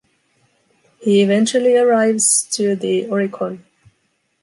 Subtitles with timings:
[0.97, 3.59] He eventually arrives to the Oricon.